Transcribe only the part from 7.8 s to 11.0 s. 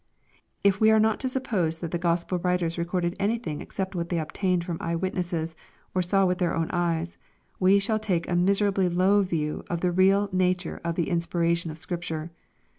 take a miserably low view of the real nature of